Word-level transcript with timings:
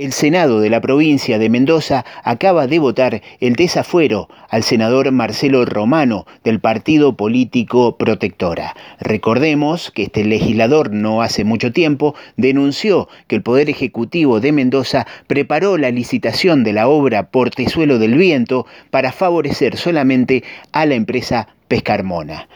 El 0.00 0.14
Senado 0.14 0.60
de 0.60 0.70
la 0.70 0.80
provincia 0.80 1.38
de 1.38 1.50
Mendoza 1.50 2.06
acaba 2.24 2.66
de 2.66 2.78
votar 2.78 3.20
el 3.38 3.54
desafuero 3.54 4.30
al 4.48 4.62
senador 4.62 5.12
Marcelo 5.12 5.66
Romano 5.66 6.24
del 6.42 6.58
partido 6.58 7.18
político 7.18 7.98
Protectora. 7.98 8.74
Recordemos 8.98 9.90
que 9.90 10.04
este 10.04 10.24
legislador 10.24 10.90
no 10.90 11.20
hace 11.20 11.44
mucho 11.44 11.70
tiempo 11.70 12.14
denunció 12.38 13.10
que 13.26 13.36
el 13.36 13.42
Poder 13.42 13.68
Ejecutivo 13.68 14.40
de 14.40 14.52
Mendoza 14.52 15.06
preparó 15.26 15.76
la 15.76 15.90
licitación 15.90 16.64
de 16.64 16.72
la 16.72 16.88
obra 16.88 17.30
Portezuelo 17.30 17.98
del 17.98 18.14
Viento 18.16 18.64
para 18.88 19.12
favorecer 19.12 19.76
solamente 19.76 20.42
a 20.72 20.86
la 20.86 20.94
empresa 20.94 21.46
Pescarmona. 21.68 22.48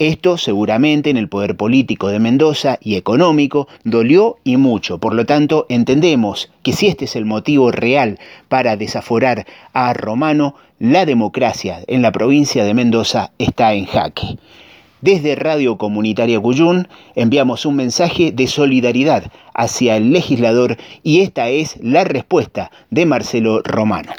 Esto 0.00 0.38
seguramente 0.38 1.10
en 1.10 1.18
el 1.18 1.28
poder 1.28 1.58
político 1.58 2.08
de 2.08 2.20
Mendoza 2.20 2.78
y 2.80 2.96
económico 2.96 3.68
dolió 3.84 4.38
y 4.44 4.56
mucho. 4.56 4.96
Por 4.96 5.14
lo 5.14 5.26
tanto, 5.26 5.66
entendemos 5.68 6.50
que 6.62 6.72
si 6.72 6.86
este 6.86 7.04
es 7.04 7.16
el 7.16 7.26
motivo 7.26 7.70
real 7.70 8.18
para 8.48 8.76
desaforar 8.76 9.46
a 9.74 9.92
Romano, 9.92 10.54
la 10.78 11.04
democracia 11.04 11.80
en 11.86 12.00
la 12.00 12.12
provincia 12.12 12.64
de 12.64 12.72
Mendoza 12.72 13.32
está 13.36 13.74
en 13.74 13.84
jaque. 13.84 14.38
Desde 15.02 15.34
Radio 15.34 15.76
Comunitaria 15.76 16.40
Cuyún 16.40 16.88
enviamos 17.14 17.66
un 17.66 17.76
mensaje 17.76 18.32
de 18.32 18.46
solidaridad 18.46 19.30
hacia 19.52 19.96
el 19.96 20.14
legislador 20.14 20.78
y 21.02 21.20
esta 21.20 21.50
es 21.50 21.76
la 21.82 22.04
respuesta 22.04 22.70
de 22.88 23.04
Marcelo 23.04 23.60
Romano. 23.64 24.14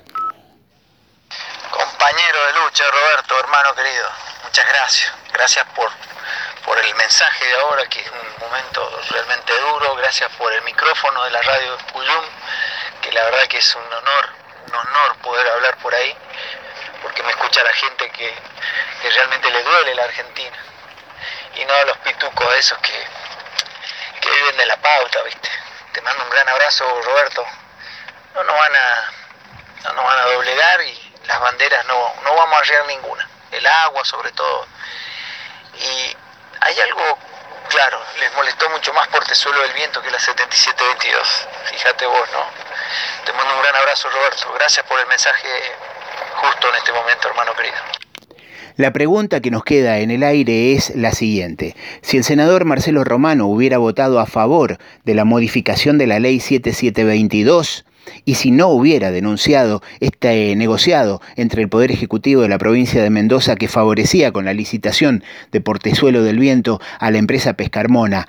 Compañero 1.72 2.38
de 2.46 2.54
lucha, 2.66 2.84
Roberto, 2.92 3.34
hermano 3.44 3.70
querido, 3.76 4.06
muchas 4.52 4.68
gracias 4.68 5.14
gracias 5.32 5.66
por, 5.74 5.90
por 6.66 6.78
el 6.78 6.94
mensaje 6.96 7.46
de 7.46 7.56
ahora, 7.56 7.86
que 7.86 8.02
es 8.02 8.12
un 8.12 8.40
momento 8.40 9.02
realmente 9.10 9.58
duro, 9.58 9.96
gracias 9.96 10.30
por 10.34 10.52
el 10.52 10.62
micrófono 10.64 11.24
de 11.24 11.32
la 11.32 11.42
radio 11.42 11.78
Cuyum, 11.94 12.26
que 13.02 13.14
la 13.14 13.24
verdad 13.24 13.48
que 13.48 13.60
es 13.60 13.76
un 13.76 13.94
honor, 13.94 14.30
un 14.68 14.76
honor 14.76 15.16
poder 15.20 15.48
hablar 15.48 15.78
por 15.78 15.96
ahí, 15.96 16.14
porque 17.02 17.24
me 17.24 17.30
escucha 17.30 17.64
la 17.64 17.72
gente 17.72 18.12
que, 18.12 18.36
realmente 19.14 19.50
le 19.50 19.64
duele 19.64 19.96
la 19.96 20.04
Argentina, 20.04 20.58
y 21.56 21.64
no 21.64 21.74
a 21.74 21.86
los 21.86 21.98
pitucos 22.00 22.54
esos 22.56 22.78
que, 22.80 23.08
que 24.20 24.30
viven 24.32 24.58
de 24.58 24.66
la 24.66 24.76
pauta, 24.82 25.22
¿viste? 25.24 25.50
Te 25.94 26.02
mando 26.02 26.26
un 26.26 26.30
gran 26.30 26.50
abrazo, 26.50 26.86
Roberto. 27.04 27.46
No 28.36 28.44
nos 28.44 28.56
van 28.58 28.76
a, 28.76 29.12
no 29.86 29.94
nos 29.94 30.06
van 30.06 30.20
a 30.20 30.26
doblegar 30.26 30.82
y 30.82 31.14
las 31.26 31.40
banderas 31.40 31.86
no, 31.86 32.16
no 32.24 32.36
vamos 32.36 32.58
a 32.58 32.60
arriar 32.60 32.86
ninguna. 32.88 33.30
El 33.52 33.66
agua, 33.68 34.04
sobre 34.06 34.32
todo, 34.32 34.66
y 35.78 36.16
hay 36.62 36.80
algo, 36.80 37.18
claro, 37.70 38.00
les 38.20 38.34
molestó 38.36 38.70
mucho 38.70 38.94
más 38.94 39.08
Portezuelo 39.08 39.62
del 39.62 39.74
Viento 39.74 40.02
que 40.02 40.12
la 40.12 40.20
7722. 40.20 41.48
Fíjate 41.72 42.06
vos, 42.06 42.30
¿no? 42.32 42.46
Te 43.26 43.34
mando 43.34 43.56
un 43.56 43.62
gran 43.62 43.76
abrazo, 43.76 44.10
Roberto. 44.10 44.54
Gracias 44.54 44.86
por 44.86 45.00
el 45.00 45.08
mensaje 45.08 45.48
justo 46.36 46.70
en 46.70 46.76
este 46.76 46.92
momento, 46.94 47.28
hermano 47.28 47.54
querido. 47.56 47.78
La 48.78 48.92
pregunta 48.94 49.42
que 49.42 49.52
nos 49.52 49.64
queda 49.64 50.00
en 50.00 50.12
el 50.12 50.24
aire 50.24 50.74
es 50.74 50.96
la 50.96 51.12
siguiente. 51.12 51.76
Si 52.02 52.18
el 52.18 52.24
senador 52.24 52.66
Marcelo 52.66 53.04
Romano 53.04 53.48
hubiera 53.48 53.78
votado 53.78 54.20
a 54.20 54.26
favor 54.26 54.78
de 55.04 55.14
la 55.14 55.26
modificación 55.26 55.98
de 55.98 56.08
la 56.08 56.20
ley 56.20 56.40
7722, 56.40 57.86
y 58.26 58.36
si 58.36 58.52
no 58.52 58.70
hubiera 58.70 59.12
denunciado 59.12 59.82
este 60.00 60.56
negociado 60.56 61.22
entre 61.36 61.62
el 61.62 61.70
Poder 61.70 61.92
Ejecutivo 61.92 62.42
de 62.42 62.50
la 62.50 62.58
provincia 62.58 63.02
de 63.02 63.10
Mendoza 63.10 63.56
que 63.56 63.68
favorecía 63.68 64.32
con 64.32 64.46
la 64.46 64.54
licitación 64.54 65.24
de 65.52 65.62
Portezuelo 65.62 66.24
del 66.24 66.40
Viento 66.40 66.80
a 67.00 67.12
la 67.12 67.18
empresa 67.18 67.54
Pescarmona, 67.54 68.28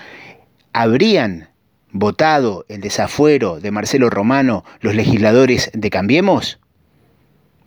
¿habrían 0.73 1.49
votado 1.91 2.65
el 2.69 2.81
desafuero 2.81 3.61
de 3.61 3.71
Marcelo 3.71 4.11
Romano 4.11 4.65
los 4.81 4.95
legisladores 4.95 5.71
de 5.75 5.91
Cambiemos? 5.91 6.59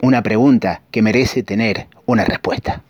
Una 0.02 0.24
pregunta 0.24 0.82
que 0.92 1.02
merece 1.02 1.44
tener 1.44 1.88
una 2.06 2.26
respuesta. 2.26 2.84